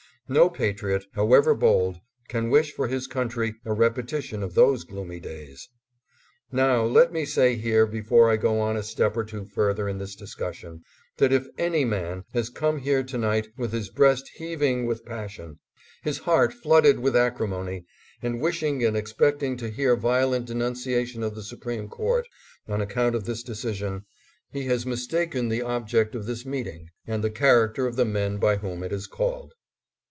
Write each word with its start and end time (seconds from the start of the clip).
No 0.29 0.49
pa 0.49 0.71
triot, 0.71 1.03
however 1.13 1.53
bold, 1.53 1.97
can 2.29 2.49
wish 2.49 2.71
for 2.71 2.87
his 2.87 3.05
country 3.05 3.55
a 3.65 3.71
repeti 3.71 4.21
tion 4.23 4.41
of 4.43 4.53
those 4.55 4.85
gloomy 4.85 5.19
days. 5.19 5.67
Now 6.53 6.85
let 6.85 7.11
me 7.11 7.25
say 7.25 7.57
here, 7.57 7.85
before 7.85 8.29
I 8.29 8.37
go 8.37 8.57
on 8.61 8.77
a 8.77 8.83
step 8.83 9.17
or 9.17 9.25
two 9.25 9.43
further 9.43 9.89
in 9.89 9.97
this 9.97 10.15
discussion, 10.15 10.83
that 11.17 11.33
if 11.33 11.47
any 11.57 11.83
man 11.83 12.23
has 12.33 12.49
come 12.49 12.79
here 12.79 13.03
to 13.03 13.17
night 13.17 13.49
with 13.57 13.73
his 13.73 13.89
breast 13.89 14.31
heaving 14.35 14.85
with 14.85 15.03
passion, 15.03 15.59
his 16.01 16.19
heart 16.19 16.53
flooded 16.53 17.01
with 17.01 17.13
acrimony, 17.13 17.83
and 18.21 18.39
wishing 18.39 18.81
and 18.85 18.95
expecting 18.95 19.57
to 19.57 19.69
hear 19.69 19.97
violent 19.97 20.45
denunciation 20.45 21.23
of 21.23 21.35
the 21.35 21.43
Supreme 21.43 21.89
Court 21.89 22.25
on 22.69 22.79
account 22.79 23.15
of 23.15 23.25
this 23.25 23.43
decision, 23.43 24.05
he 24.49 24.63
has 24.67 24.85
mistaken 24.85 25.49
the 25.49 25.61
object 25.61 26.15
of 26.15 26.25
this 26.25 26.45
meeting 26.45 26.87
and 27.05 27.21
the 27.21 27.29
character 27.29 27.85
of 27.85 27.97
the 27.97 28.05
men 28.05 28.37
by 28.37 28.55
whom 28.55 28.81
it 28.81 28.93
is 28.93 29.07
called. 29.07 29.51